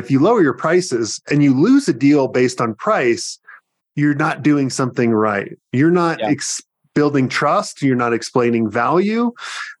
[0.00, 3.38] If you lower your prices and you lose a deal based on price,
[3.96, 5.58] you're not doing something right.
[5.72, 6.30] You're not yeah.
[6.30, 6.62] ex-
[6.94, 7.82] building trust.
[7.82, 9.32] You're not explaining value.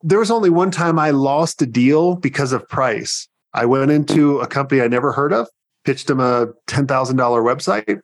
[0.02, 3.28] There was only one time I lost a deal because of price.
[3.54, 5.48] I went into a company I never heard of,
[5.84, 8.00] pitched them a $10,000 website.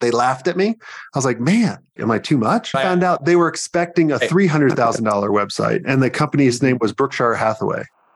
[0.00, 0.68] They laughed at me.
[1.14, 2.74] I was like, man, am I too much?
[2.74, 6.66] I found out they were expecting a $300,000 website, and the company's mm-hmm.
[6.66, 7.84] name was Berkshire Hathaway.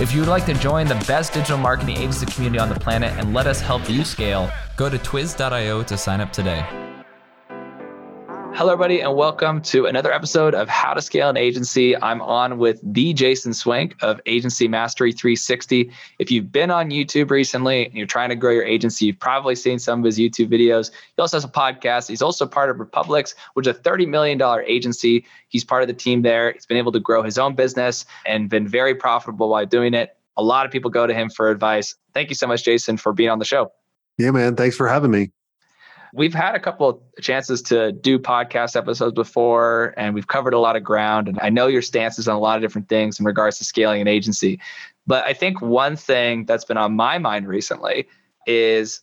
[0.00, 3.12] If you would like to join the best digital marketing agency community on the planet
[3.18, 6.87] and let us help you scale, go to twiz.io to sign up today.
[8.54, 11.96] Hello, everybody, and welcome to another episode of How to Scale an Agency.
[11.96, 15.92] I'm on with the Jason Swenk of Agency Mastery 360.
[16.18, 19.54] If you've been on YouTube recently and you're trying to grow your agency, you've probably
[19.54, 20.90] seen some of his YouTube videos.
[21.14, 22.08] He also has a podcast.
[22.08, 25.24] He's also part of Republics, which is a $30 million agency.
[25.48, 26.52] He's part of the team there.
[26.52, 30.16] He's been able to grow his own business and been very profitable while doing it.
[30.36, 31.94] A lot of people go to him for advice.
[32.14, 33.70] Thank you so much, Jason, for being on the show.
[34.16, 34.56] Yeah, man.
[34.56, 35.30] Thanks for having me.
[36.14, 40.76] We've had a couple chances to do podcast episodes before, and we've covered a lot
[40.76, 41.28] of ground.
[41.28, 44.00] And I know your stances on a lot of different things in regards to scaling
[44.00, 44.60] an agency.
[45.06, 48.06] But I think one thing that's been on my mind recently
[48.46, 49.00] is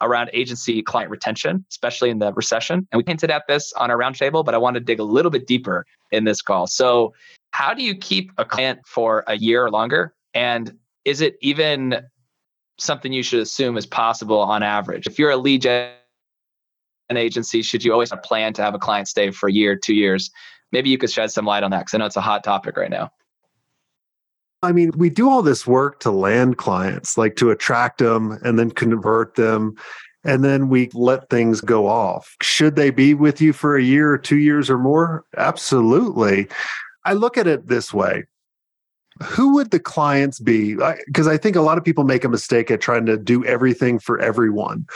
[0.00, 2.86] around agency client retention, especially in the recession.
[2.92, 5.30] And we hinted at this on our roundtable, but I want to dig a little
[5.30, 6.66] bit deeper in this call.
[6.66, 7.14] So,
[7.52, 10.14] how do you keep a client for a year or longer?
[10.34, 12.02] And is it even
[12.78, 15.06] something you should assume is possible on average.
[15.06, 15.92] If you're a lead gen
[17.10, 20.30] agency, should you always plan to have a client stay for a year, two years?
[20.72, 22.76] Maybe you could shed some light on that because I know it's a hot topic
[22.76, 23.10] right now.
[24.62, 28.58] I mean, we do all this work to land clients, like to attract them and
[28.58, 29.76] then convert them.
[30.24, 32.36] And then we let things go off.
[32.42, 35.24] Should they be with you for a year or two years or more?
[35.36, 36.48] Absolutely.
[37.04, 38.24] I look at it this way
[39.22, 40.74] who would the clients be?
[41.06, 43.44] Because I, I, think a lot of people make a mistake at trying to do
[43.44, 44.86] everything for everyone.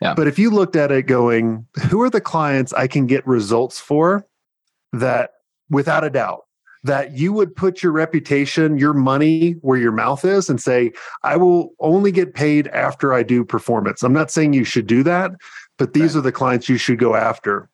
[0.00, 0.14] Yeah.
[0.14, 3.80] But if you looked at it going, who are the clients I can get results
[3.80, 4.26] for
[4.92, 5.30] that
[5.70, 6.44] without a doubt
[6.84, 10.92] that you would put your reputation, your money where your mouth is and say,
[11.22, 14.02] I will only get paid after I do performance.
[14.02, 15.32] I'm not saying you should do that,
[15.78, 16.20] but these right.
[16.20, 17.70] are the clients you should go after.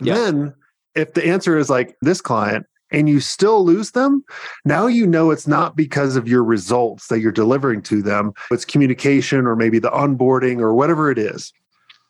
[0.00, 0.14] Yeah.
[0.14, 0.54] Then
[0.96, 4.24] if the answer is like this client, and you still lose them,
[4.64, 8.32] now you know it's not because of your results that you're delivering to them.
[8.50, 11.52] It's communication or maybe the onboarding or whatever it is.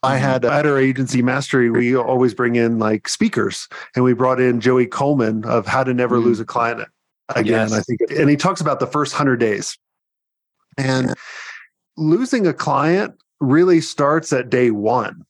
[0.03, 0.25] I mm-hmm.
[0.25, 4.61] had at our agency mastery, we always bring in like speakers, and we brought in
[4.61, 6.27] Joey Coleman of How to Never mm-hmm.
[6.27, 6.89] Lose a Client
[7.35, 7.69] again.
[7.69, 7.73] Yes.
[7.73, 9.77] I think, and he talks about the first hundred days,
[10.77, 11.15] and
[11.97, 15.25] losing a client really starts at day one.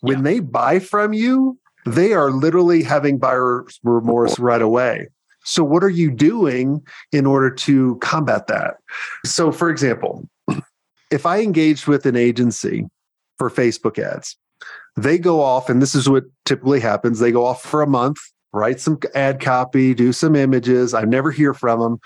[0.00, 0.22] When yeah.
[0.22, 5.08] they buy from you, they are literally having buyer's remorse right away.
[5.44, 8.76] So, what are you doing in order to combat that?
[9.26, 10.26] So, for example,
[11.10, 12.86] if I engaged with an agency
[13.38, 14.36] for Facebook ads,
[14.96, 18.18] they go off, and this is what typically happens they go off for a month,
[18.52, 20.94] write some ad copy, do some images.
[20.94, 21.98] I never hear from them.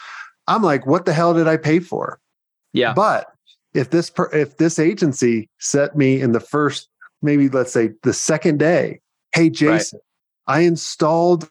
[0.48, 2.18] I'm like, what the hell did I pay for?
[2.72, 2.94] Yeah.
[2.94, 3.26] But
[3.74, 6.88] if this if this agency set me in the first
[7.22, 9.00] maybe let's say the second day
[9.34, 10.00] Hey, Jason,
[10.48, 10.56] right.
[10.56, 11.48] I installed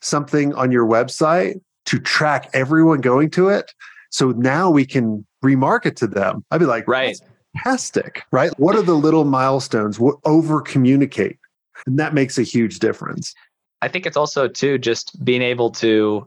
[0.00, 3.72] something on your website to track everyone going to it.
[4.10, 6.44] So now we can remarket to them.
[6.50, 7.16] I'd be like, right.
[7.54, 8.52] Fantastic, right?
[8.58, 9.98] What are the little milestones?
[9.98, 11.38] What over communicate?
[11.86, 13.34] And that makes a huge difference.
[13.82, 16.26] I think it's also too just being able to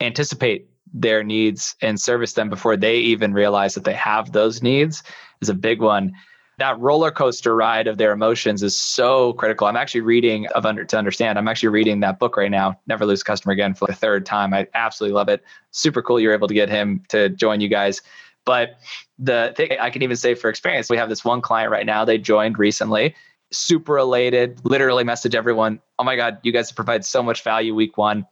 [0.00, 5.02] anticipate their needs and service them before they even realize that they have those needs
[5.40, 6.12] is a big one
[6.60, 9.66] that roller coaster ride of their emotions is so critical.
[9.66, 11.38] I'm actually reading of under to understand.
[11.38, 14.26] I'm actually reading that book right now, Never Lose a Customer Again for the third
[14.26, 14.52] time.
[14.52, 15.42] I absolutely love it.
[15.70, 18.02] Super cool you're able to get him to join you guys.
[18.44, 18.78] But
[19.18, 22.04] the thing I can even say for experience, we have this one client right now.
[22.04, 23.14] They joined recently,
[23.50, 27.96] super elated, literally message everyone, oh my God, you guys provide so much value week
[27.96, 28.26] one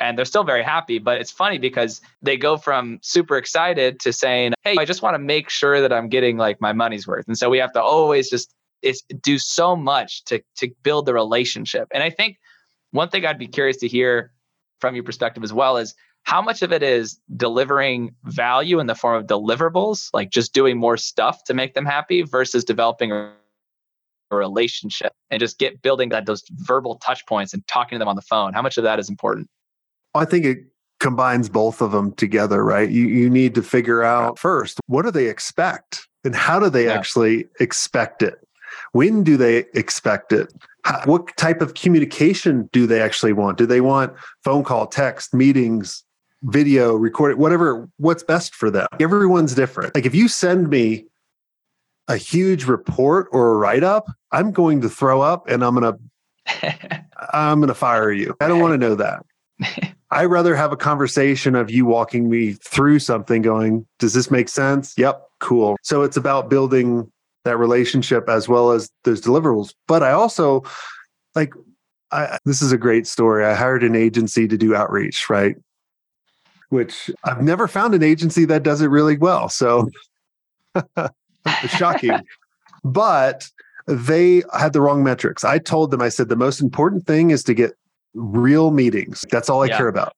[0.00, 0.98] and they're still very happy.
[0.98, 5.14] But it's funny because they go from super excited to saying, Hey, I just want
[5.14, 7.26] to make sure that I'm getting like my money's worth.
[7.26, 11.14] And so we have to always just it's do so much to to build the
[11.14, 11.88] relationship.
[11.92, 12.38] And I think
[12.92, 14.32] one thing I'd be curious to hear
[14.80, 18.94] from your perspective as well is how much of it is delivering value in the
[18.94, 23.32] form of deliverables, like just doing more stuff to make them happy versus developing a
[24.30, 28.16] relationship and just get building that those verbal touch points and talking to them on
[28.16, 28.52] the phone?
[28.52, 29.48] How much of that is important?
[30.14, 30.58] I think it
[31.00, 32.90] combines both of them together, right?
[32.90, 36.86] You you need to figure out first what do they expect and how do they
[36.86, 36.94] yeah.
[36.94, 38.38] actually expect it?
[38.92, 40.52] When do they expect it?
[40.84, 43.58] How, what type of communication do they actually want?
[43.58, 44.12] Do they want
[44.42, 46.04] phone call, text, meetings,
[46.42, 48.88] video, record it, whatever, what's best for them?
[49.00, 49.94] Everyone's different.
[49.94, 51.04] Like if you send me
[52.08, 55.92] a huge report or a write up, I'm going to throw up and I'm going
[56.46, 58.34] to I'm going to fire you.
[58.40, 59.24] I don't want to know that.
[60.10, 64.48] I rather have a conversation of you walking me through something going, does this make
[64.48, 64.94] sense?
[64.96, 65.76] Yep, cool.
[65.82, 67.10] So it's about building
[67.44, 69.74] that relationship as well as those deliverables.
[69.86, 70.62] But I also
[71.34, 71.52] like
[72.10, 73.44] I, this is a great story.
[73.44, 75.56] I hired an agency to do outreach, right?
[76.70, 79.48] Which I've never found an agency that does it really well.
[79.48, 79.90] So
[81.68, 82.18] shocking.
[82.84, 83.48] but
[83.86, 85.44] they had the wrong metrics.
[85.44, 87.72] I told them, I said, the most important thing is to get
[88.18, 89.24] real meetings.
[89.30, 89.76] That's all I yeah.
[89.76, 90.12] care about.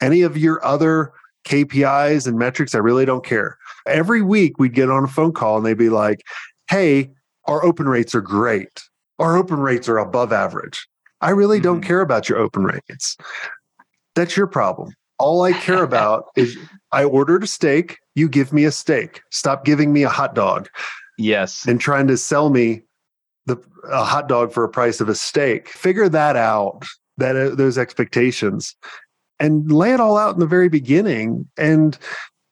[0.00, 1.12] Any of your other
[1.46, 3.56] KPIs and metrics, I really don't care.
[3.86, 6.22] Every week we'd get on a phone call and they'd be like,
[6.68, 7.10] hey,
[7.46, 8.82] our open rates are great.
[9.18, 10.86] Our open rates are above average.
[11.20, 11.64] I really mm-hmm.
[11.64, 13.16] don't care about your open rates.
[14.14, 14.92] That's your problem.
[15.18, 16.58] All I care about is
[16.92, 19.22] I ordered a steak, you give me a steak.
[19.30, 20.68] Stop giving me a hot dog.
[21.18, 21.66] Yes.
[21.66, 22.82] And trying to sell me
[23.46, 23.56] the
[23.90, 25.68] a hot dog for a price of a steak.
[25.68, 26.84] Figure that out
[27.18, 28.76] that uh, those expectations
[29.38, 31.98] and lay it all out in the very beginning and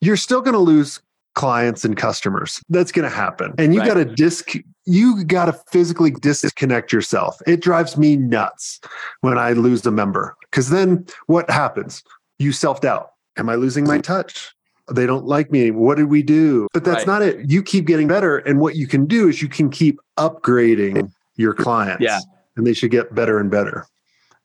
[0.01, 1.01] you're still going to lose
[1.35, 2.63] clients and customers.
[2.69, 3.55] That's going to happen.
[3.59, 3.89] And you right.
[3.89, 4.55] got to disc
[4.87, 7.41] you got to physically disconnect yourself.
[7.47, 8.81] It drives me nuts
[9.23, 12.03] when i lose a member because then what happens?
[12.39, 13.11] You self-doubt.
[13.37, 14.55] Am i losing my touch?
[14.93, 15.71] They don't like me.
[15.71, 16.69] What did we do?
[16.75, 17.07] But that's right.
[17.07, 17.51] not it.
[17.51, 21.55] You keep getting better and what you can do is you can keep upgrading your
[21.55, 22.03] clients.
[22.03, 22.21] Yeah.
[22.57, 23.87] And they should get better and better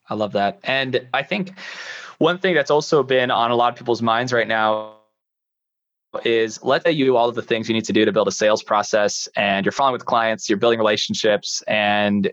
[0.09, 0.59] I love that.
[0.63, 1.57] And I think
[2.17, 4.95] one thing that's also been on a lot of people's minds right now
[6.25, 8.27] is let's say you do all of the things you need to do to build
[8.27, 12.31] a sales process and you're following with clients, you're building relationships, and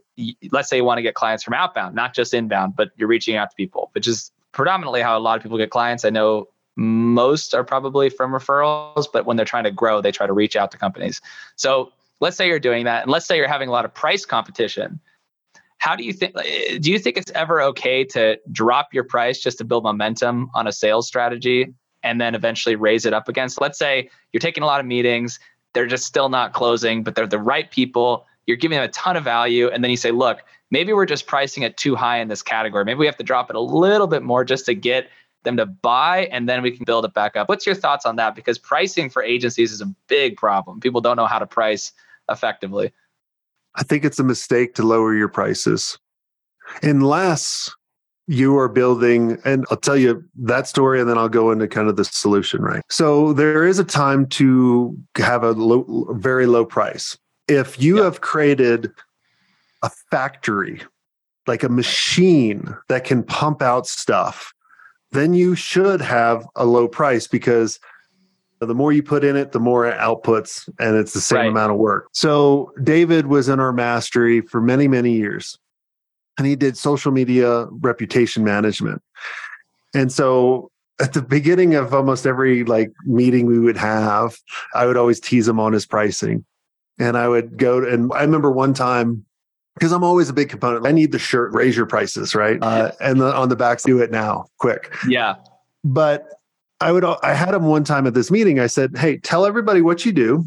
[0.51, 3.37] let's say you want to get clients from outbound, not just inbound, but you're reaching
[3.37, 6.07] out to people, which is predominantly how a lot of people get clients.
[6.07, 10.27] I know most are probably from referrals, but when they're trying to grow, they try
[10.27, 11.21] to reach out to companies.
[11.57, 14.25] So let's say you're doing that, and let's say you're having a lot of price
[14.25, 15.01] competition
[15.79, 19.41] how do you think eh, do you think it's ever okay to drop your price
[19.41, 23.49] just to build momentum on a sales strategy and then eventually raise it up again
[23.49, 25.39] so let's say you're taking a lot of meetings
[25.75, 29.17] they're just still not closing but they're the right people you're giving them a ton
[29.17, 32.29] of value and then you say look maybe we're just pricing it too high in
[32.29, 32.85] this category.
[32.85, 35.09] Maybe we have to drop it a little bit more just to get
[35.45, 37.49] them to buy and then we can build it back up.
[37.49, 38.35] What's your thoughts on that?
[38.35, 40.81] Because pricing for agencies is a big problem.
[40.81, 41.93] People don't know how to price
[42.29, 42.93] effectively
[43.77, 45.99] I think it's a mistake to lower your prices
[46.83, 47.71] unless
[48.27, 51.89] you are building, and I'll tell you that story and then I'll go into kind
[51.89, 52.83] of the solution, right?
[52.91, 57.17] So there is a time to have a low, very low price.
[57.47, 58.91] If you have created
[59.83, 60.83] a factory,
[61.47, 64.53] like a machine that can pump out stuff,
[65.13, 67.79] then you should have a low price because
[68.61, 71.49] the more you put in it, the more it outputs, and it's the same right.
[71.49, 72.09] amount of work.
[72.13, 75.59] So, David was in our mastery for many, many years,
[76.39, 79.03] and he did social media reputation management.
[79.95, 84.37] And so, at the beginning of almost every like meeting we would have,
[84.75, 86.45] I would always tease him on his pricing.
[86.99, 89.27] And I would go to, and I remember one time
[89.75, 90.87] because I'm always a big component.
[90.87, 92.59] I need the shirt, raise your prices, right?
[92.63, 94.95] Uh, and the, on the backs, do it now, quick.
[95.07, 95.35] Yeah.
[95.85, 96.36] But
[96.81, 98.61] I would I had him one time at this meeting.
[98.61, 100.47] I said, "Hey, tell everybody what you do,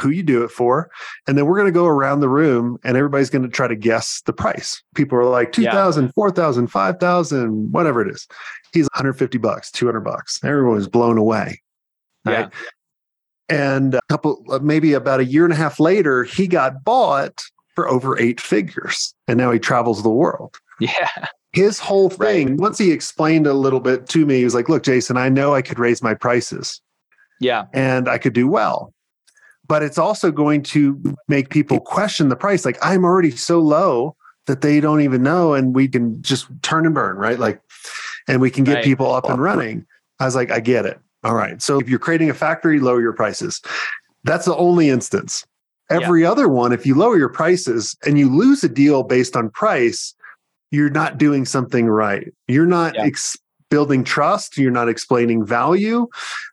[0.00, 0.90] who you do it for,
[1.26, 3.76] and then we're going to go around the room and everybody's going to try to
[3.76, 6.10] guess the price." People are like 2000, yeah.
[6.14, 8.26] 4000, 5000, whatever it is.
[8.72, 10.40] He's 150 bucks, 200 bucks.
[10.42, 11.60] Everyone was blown away.
[12.24, 12.48] Right?
[12.50, 12.50] Yeah.
[13.48, 17.44] And a couple uh, maybe about a year and a half later, he got bought
[17.74, 20.56] for over 8 figures and now he travels the world.
[20.80, 22.58] Yeah his whole thing, right.
[22.58, 25.54] once he explained a little bit to me, he was like, Look, Jason, I know
[25.54, 26.80] I could raise my prices.
[27.40, 27.66] Yeah.
[27.72, 28.94] And I could do well.
[29.66, 32.64] But it's also going to make people question the price.
[32.64, 34.16] Like, I'm already so low
[34.46, 35.54] that they don't even know.
[35.54, 37.38] And we can just turn and burn, right?
[37.38, 37.60] Like,
[38.28, 38.84] and we can get right.
[38.84, 39.86] people up and running.
[40.20, 41.00] I was like, I get it.
[41.24, 41.60] All right.
[41.62, 43.60] So if you're creating a factory, lower your prices.
[44.24, 45.44] That's the only instance.
[45.90, 46.30] Every yeah.
[46.30, 50.14] other one, if you lower your prices and you lose a deal based on price,
[50.72, 52.32] you're not doing something right.
[52.48, 53.04] You're not yeah.
[53.04, 53.36] ex-
[53.70, 54.58] building trust.
[54.58, 56.08] You're not explaining value.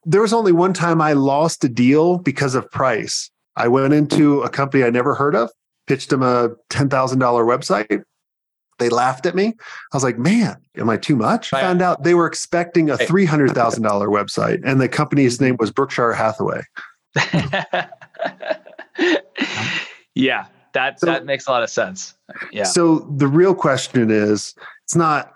[0.05, 3.31] There was only one time I lost a deal because of price.
[3.55, 5.49] I went into a company I never heard of
[5.89, 8.03] pitched them a $10,000 website.
[8.77, 9.47] They laughed at me.
[9.47, 11.51] I was like, man, am I too much?
[11.51, 15.45] Oh, I found out they were expecting a $300,000 website and the company's mm-hmm.
[15.45, 16.61] name was Berkshire Hathaway.
[20.15, 22.13] yeah, that, so, that makes a lot of sense.
[22.51, 22.63] Yeah.
[22.63, 25.33] So the real question is it's not,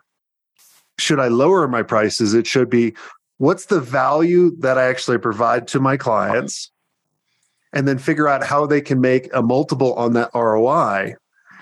[0.99, 2.33] should I lower my prices?
[2.33, 2.93] It should be,
[3.37, 6.71] what's the value that I actually provide to my clients?
[7.75, 11.15] And then figure out how they can make a multiple on that ROI.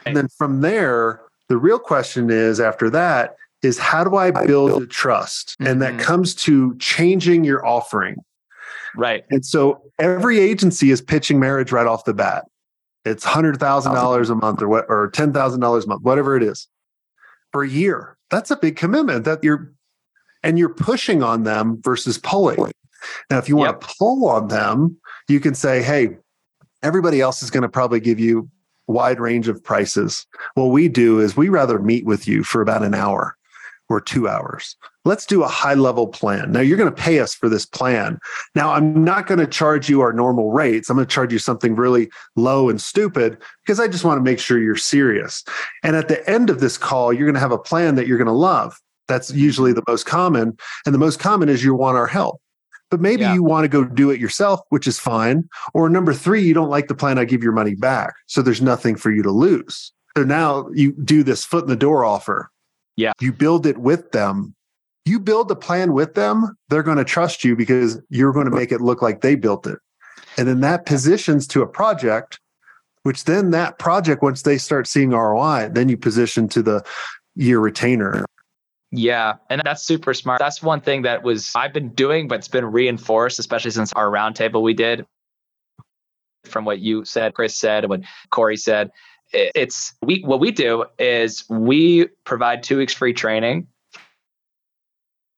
[0.06, 4.90] And then from there, the real question is after that is how do I build
[4.90, 5.51] trust?
[5.60, 5.68] Mm-hmm.
[5.72, 6.01] And that mm-hmm.
[6.01, 8.18] comes to changing your offering.
[8.96, 9.24] Right.
[9.30, 12.46] And so every agency is pitching marriage right off the bat.
[13.05, 16.38] It's hundred thousand dollars a month or what or ten thousand dollars a month, whatever
[16.38, 16.67] it is,
[17.51, 18.17] for a year.
[18.29, 19.74] That's a big commitment that you're
[20.43, 22.72] and you're pushing on them versus pulling.
[23.29, 23.81] Now, if you want yep.
[23.81, 26.17] to pull on them, you can say, hey,
[26.84, 28.50] everybody else is going to probably give you
[28.88, 30.25] a wide range of prices.
[30.53, 33.38] What we do is we rather meet with you for about an hour
[33.89, 34.75] or two hours.
[35.03, 36.51] Let's do a high level plan.
[36.51, 38.20] Now, you're going to pay us for this plan.
[38.55, 40.89] Now, I'm not going to charge you our normal rates.
[40.89, 44.24] I'm going to charge you something really low and stupid because I just want to
[44.24, 45.43] make sure you're serious.
[45.84, 48.17] And at the end of this call, you're going to have a plan that you're
[48.17, 48.75] going to love.
[49.08, 50.58] That's usually the most common.
[50.86, 52.39] And the most common is you want our help.
[52.89, 53.34] But maybe yeah.
[53.34, 55.48] you want to go do it yourself, which is fine.
[55.74, 58.13] Or number three, you don't like the plan, I give your money back.
[58.27, 59.93] So there's nothing for you to lose.
[60.17, 62.51] So now you do this foot in the door offer
[62.96, 63.13] yeah.
[63.20, 64.55] You build it with them.
[65.05, 68.55] You build the plan with them, they're going to trust you because you're going to
[68.55, 69.79] make it look like they built it.
[70.38, 72.39] And then that positions to a project,
[73.03, 76.84] which then that project, once they start seeing ROI, then you position to the
[77.36, 78.25] year retainer.
[78.91, 80.39] Yeah, and that's super smart.
[80.39, 84.08] That's one thing that was I've been doing, but it's been reinforced, especially since our
[84.08, 85.05] roundtable we did.
[86.43, 88.91] From what you said, Chris said, and what Corey said,
[89.31, 93.67] it's we what we do is we provide two weeks free training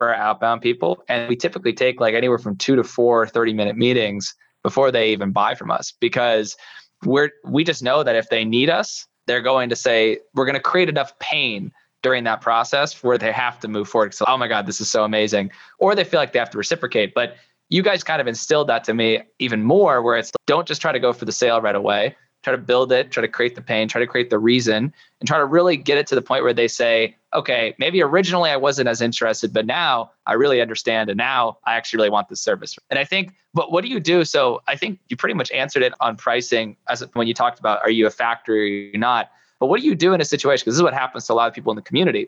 [0.10, 1.04] our outbound people.
[1.08, 4.34] And we typically take like anywhere from two to four 30 minute meetings
[4.64, 6.56] before they even buy from us because
[7.04, 10.56] we're we just know that if they need us they're going to say we're going
[10.56, 14.14] to create enough pain during that process where they have to move forward.
[14.14, 15.52] So oh my god this is so amazing.
[15.80, 17.14] Or they feel like they have to reciprocate.
[17.14, 17.36] But
[17.70, 20.92] you guys kind of instilled that to me even more where it's don't just try
[20.92, 23.62] to go for the sale right away try to build it, try to create the
[23.62, 26.44] pain, try to create the reason, and try to really get it to the point
[26.44, 31.10] where they say, okay, maybe originally I wasn't as interested, but now I really understand.
[31.10, 32.78] And now I actually really want this service.
[32.90, 34.26] And I think, but what do you do?
[34.26, 37.82] So I think you pretty much answered it on pricing as when you talked about
[37.82, 39.32] are you a factory or not.
[39.60, 40.64] But what do you do in a situation?
[40.64, 42.28] Because this is what happens to a lot of people in the community.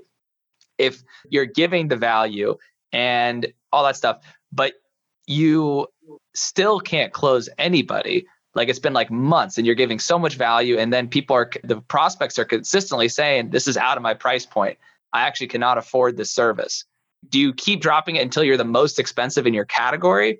[0.77, 2.57] If you're giving the value
[2.93, 4.21] and all that stuff,
[4.53, 4.73] but
[5.27, 5.87] you
[6.33, 10.77] still can't close anybody like it's been like months and you're giving so much value
[10.77, 14.45] and then people are the prospects are consistently saying this is out of my price
[14.45, 14.77] point.
[15.13, 16.85] I actually cannot afford this service.
[17.29, 20.39] Do you keep dropping it until you're the most expensive in your category?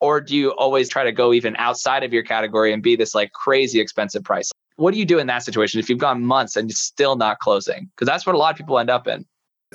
[0.00, 3.14] Or do you always try to go even outside of your category and be this
[3.14, 4.50] like crazy expensive price?
[4.76, 7.88] What do you do in that situation if you've gone months and still not closing?
[7.94, 9.24] Because that's what a lot of people end up in.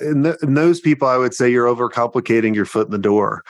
[0.00, 3.42] In, in, those people, I would say you're overcomplicating your foot in the door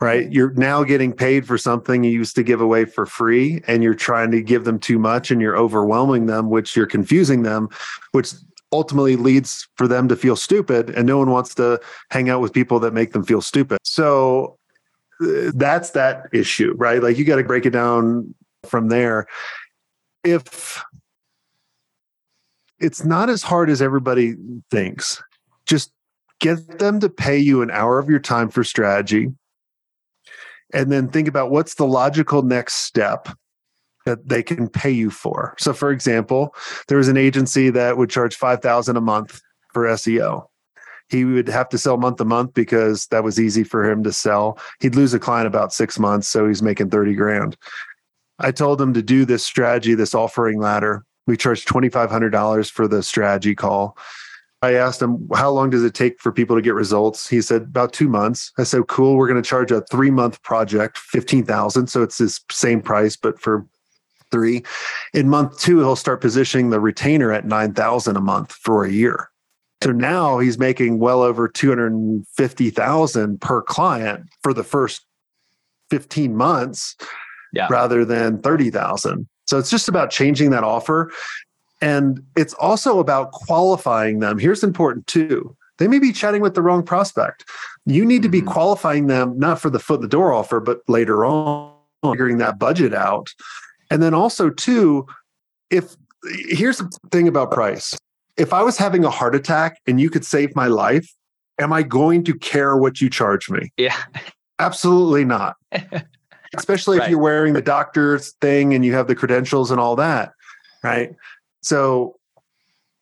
[0.00, 0.32] right?
[0.32, 3.94] You're now getting paid for something you used to give away for free, and you're
[3.94, 7.68] trying to give them too much and you're overwhelming them, which you're confusing them,
[8.12, 8.32] which
[8.72, 10.90] ultimately leads for them to feel stupid.
[10.90, 11.80] And no one wants to
[12.10, 13.78] hang out with people that make them feel stupid.
[13.84, 14.58] So
[15.20, 17.02] uh, that's that issue, right?
[17.02, 19.26] Like you got to break it down from there.
[20.24, 20.82] If
[22.78, 24.36] it's not as hard as everybody
[24.70, 25.22] thinks,
[25.66, 25.92] just
[26.38, 29.32] get them to pay you an hour of your time for strategy
[30.72, 33.28] and then think about what's the logical next step
[34.06, 35.54] that they can pay you for.
[35.58, 36.54] So for example,
[36.88, 40.46] there was an agency that would charge 5000 a month for SEO.
[41.08, 44.12] He would have to sell month to month because that was easy for him to
[44.12, 44.58] sell.
[44.80, 47.56] He'd lose a client about 6 months so he's making 30 grand.
[48.38, 51.04] I told him to do this strategy, this offering ladder.
[51.26, 53.98] We charged $2500 for the strategy call
[54.62, 57.28] I asked him, how long does it take for people to get results?
[57.28, 58.52] He said, about two months.
[58.58, 59.16] I said, cool.
[59.16, 61.86] We're going to charge a three month project, 15,000.
[61.86, 63.66] So it's this same price, but for
[64.30, 64.62] three.
[65.14, 69.30] In month two, he'll start positioning the retainer at 9,000 a month for a year.
[69.82, 75.06] So now he's making well over 250,000 per client for the first
[75.88, 76.96] 15 months
[77.54, 77.66] yeah.
[77.70, 79.26] rather than 30,000.
[79.46, 81.10] So it's just about changing that offer
[81.80, 84.38] and it's also about qualifying them.
[84.38, 85.56] Here's important too.
[85.78, 87.48] They may be chatting with the wrong prospect.
[87.86, 88.48] You need to be mm-hmm.
[88.48, 91.72] qualifying them not for the foot the door offer, but later on,
[92.04, 93.30] figuring that budget out.
[93.90, 95.06] And then also, too,
[95.70, 95.96] if
[96.48, 97.96] here's the thing about price.
[98.36, 101.12] If I was having a heart attack and you could save my life,
[101.58, 103.72] am I going to care what you charge me?
[103.76, 103.96] Yeah.
[104.58, 105.56] Absolutely not.
[106.56, 107.10] Especially if Right.
[107.10, 110.32] you're wearing the doctor's thing and you have the credentials and all that.
[110.82, 111.14] Right.
[111.62, 112.16] So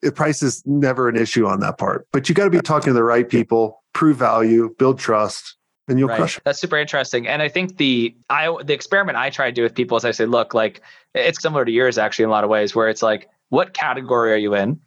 [0.03, 2.07] the price is never an issue on that part.
[2.13, 5.57] But you got to be talking to the right people, prove value, build trust,
[5.89, 6.17] and you'll Right.
[6.17, 6.43] crush it.
[6.45, 7.27] That's super interesting.
[7.27, 10.11] And I think the I the experiment I try to do with people is I
[10.11, 10.83] say, look, like
[11.15, 14.33] it's similar to yours actually in a lot of ways, where it's like, what category
[14.33, 14.81] are you in?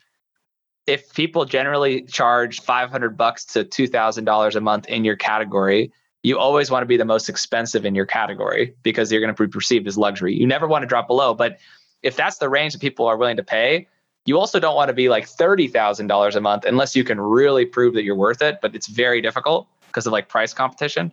[0.88, 5.92] If people generally charge 500 bucks to $2,000 a month in your category,
[6.24, 9.44] you always want to be the most expensive in your category because you're going to
[9.44, 10.36] be perceived as luxury.
[10.36, 11.34] You never want to drop below.
[11.34, 11.60] But
[12.03, 13.88] if that's the range that people are willing to pay,
[14.25, 17.93] you also don't want to be like $30,000 a month unless you can really prove
[17.96, 18.60] that you're worth it.
[18.62, 21.12] But it's very difficult because of like price competition.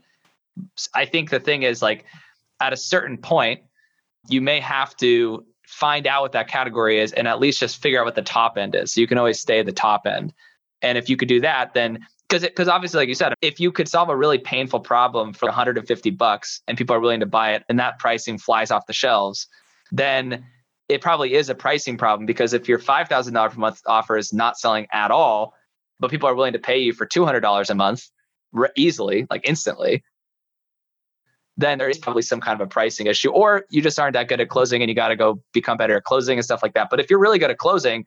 [0.94, 2.04] I think the thing is like
[2.60, 3.62] at a certain point,
[4.28, 8.00] you may have to find out what that category is and at least just figure
[8.00, 8.92] out what the top end is.
[8.92, 10.32] So you can always stay at the top end.
[10.82, 13.72] And if you could do that, then because because obviously, like you said, if you
[13.72, 17.54] could solve a really painful problem for 150 bucks and people are willing to buy
[17.54, 19.46] it, and that pricing flies off the shelves,
[19.90, 20.44] then
[20.88, 22.26] it probably is a pricing problem.
[22.26, 25.54] Because if your five thousand dollars per month offer is not selling at all,
[26.00, 28.04] but people are willing to pay you for two hundred dollars a month
[28.76, 30.02] easily, like instantly,
[31.56, 34.28] then there is probably some kind of a pricing issue, or you just aren't that
[34.28, 36.74] good at closing and you got to go become better at closing and stuff like
[36.74, 36.88] that.
[36.90, 38.04] But if you're really good at closing,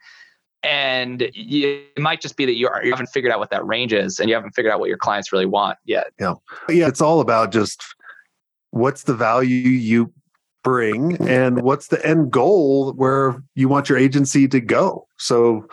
[0.64, 3.66] and you, it might just be that you, are, you haven't figured out what that
[3.66, 6.12] range is and you haven't figured out what your clients really want yet.
[6.20, 6.36] Yeah.
[6.70, 7.84] Yeah, it's all about just
[8.70, 10.14] what's the value you
[10.64, 15.08] bring and what's the end goal where you want your agency to go.
[15.18, 15.68] So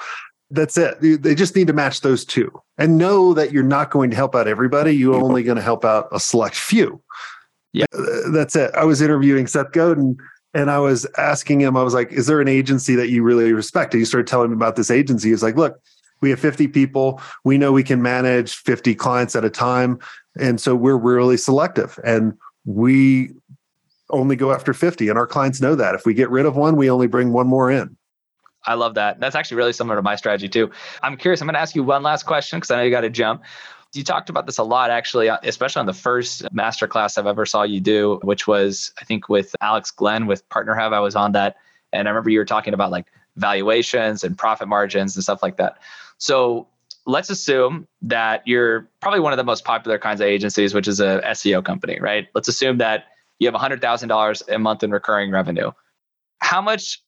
[0.51, 0.97] that's it.
[1.01, 4.35] They just need to match those two and know that you're not going to help
[4.35, 4.93] out everybody.
[4.93, 7.03] You're only going to help out a select few.
[7.73, 7.87] Yeah.
[7.93, 8.71] Uh, That's it.
[8.75, 10.17] I was interviewing Seth Godin
[10.55, 13.53] and I was asking him, I was like, is there an agency that you really
[13.53, 13.93] respect?
[13.93, 15.29] And he started telling me about this agency.
[15.29, 15.79] He's like, look,
[16.21, 17.21] we have 50 people.
[17.45, 19.99] We know we can manage 50 clients at a time.
[20.41, 23.31] And so we're really selective and we
[24.11, 25.09] only go after 50.
[25.09, 25.95] And our clients know that.
[25.95, 27.97] If we get rid of one, we only bring one more in.
[28.67, 29.21] I love that.
[29.21, 30.71] That's actually really similar to my strategy too.
[31.03, 31.41] I'm curious.
[31.41, 33.43] I'm going to ask you one last question because I know you got to jump.
[33.95, 37.47] You talked about this a lot, actually, uh, especially on the first masterclass I've ever
[37.47, 40.93] saw you do, which was I think with Alex Glenn with Partner Hub.
[40.93, 41.57] I was on that,
[41.93, 45.57] and I remember you were talking about like valuations and profit margins and stuff like
[45.57, 45.79] that.
[46.19, 46.67] So
[47.07, 51.01] let's assume that you're probably one of the most popular kinds of agencies, which is
[51.01, 52.29] a SEO company, right?
[52.35, 53.07] Let's assume that
[53.39, 55.71] you have $100,000 a month in recurring revenue.
[56.41, 57.03] How much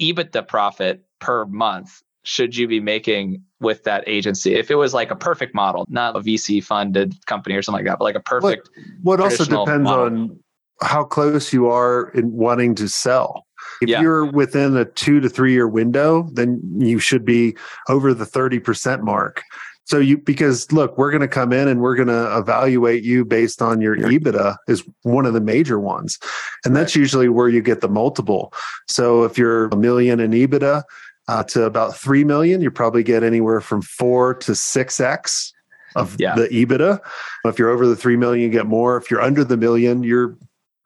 [0.00, 4.54] EBITDA profit per month should you be making with that agency?
[4.54, 7.90] If it was like a perfect model, not a VC funded company or something like
[7.90, 8.68] that, but like a perfect.
[9.02, 10.04] What also depends model.
[10.04, 10.40] on
[10.82, 13.46] how close you are in wanting to sell.
[13.80, 14.02] If Yeah.
[14.02, 17.56] you're within a two to three year window, then you should be
[17.88, 19.42] over the 30% mark.
[19.86, 23.24] So you because look, we're going to come in and we're going to evaluate you
[23.24, 26.18] based on your EBITDA is one of the major ones.
[26.64, 28.52] And that's usually where you get the multiple.
[28.88, 30.82] So if you're a million in EBITDA
[31.28, 35.52] uh, to about 3 million, you probably get anywhere from 4 to 6x
[35.94, 36.34] of Yeah.
[36.34, 37.00] the EBITDA.
[37.44, 38.96] If you're over the 3 million, you get more.
[38.96, 40.36] If you're under the million, you're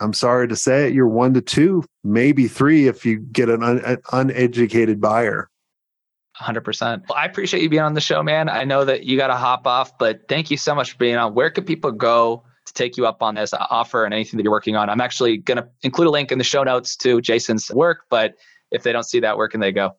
[0.02, 3.62] I'm sorry to say it, you're 1 to 2, maybe 3 if you get an,
[3.62, 5.50] un, an uneducated buyer.
[6.40, 7.08] 100%.
[7.08, 8.48] Well, I appreciate you being on the show, man.
[8.48, 11.16] I know that you got to hop off, but thank you so much for being
[11.16, 11.34] on.
[11.34, 14.44] Where can people go to take you up on this uh, offer and anything that
[14.44, 14.88] you're working on?
[14.88, 18.34] I'm actually going to include a link in the show notes to Jason's work, but
[18.70, 19.96] if they don't see that, where can they go?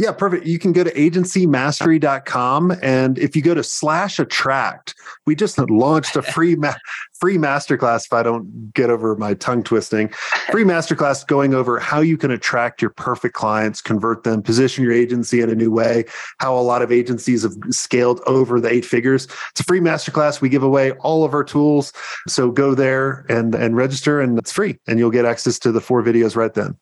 [0.00, 0.46] Yeah, perfect.
[0.46, 4.94] You can go to agencymastery.com and if you go to slash attract,
[5.26, 6.72] we just launched a free ma-
[7.20, 10.08] free masterclass if I don't get over my tongue twisting.
[10.50, 14.94] Free masterclass going over how you can attract your perfect clients, convert them, position your
[14.94, 16.06] agency in a new way,
[16.38, 19.28] how a lot of agencies have scaled over the eight figures.
[19.50, 20.40] It's a free masterclass.
[20.40, 21.92] We give away all of our tools.
[22.26, 25.80] So go there and and register and it's free and you'll get access to the
[25.82, 26.78] four videos right then.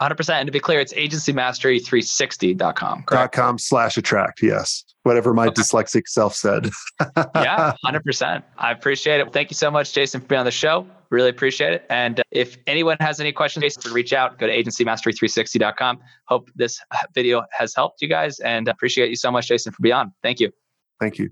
[0.00, 0.30] 100%.
[0.30, 3.34] And to be clear, it's agencymastery360.com, dot correct?
[3.34, 4.42] com slash attract.
[4.42, 4.84] Yes.
[5.04, 5.60] Whatever my Okay.
[5.62, 6.70] dyslexic self said.
[7.36, 8.42] yeah, 100%.
[8.58, 9.32] I appreciate it.
[9.32, 10.86] Thank you so much, Jason, for being on the show.
[11.10, 11.84] Really appreciate it.
[11.90, 14.38] And uh, if anyone has any questions, Jason, reach out.
[14.38, 15.98] Go to agencymastery360.com.
[16.26, 19.82] Hope this uh, video has helped you guys and appreciate you so much, Jason, for
[19.82, 20.12] being on.
[20.22, 20.50] Thank you.
[21.00, 21.28] Thank you.